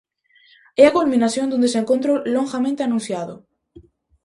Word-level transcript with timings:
É 0.81 0.83
a 0.87 0.95
culminación 0.97 1.45
dun 1.49 1.63
desencontro 1.65 2.13
longamente 2.35 2.81
anunciado. 2.83 3.35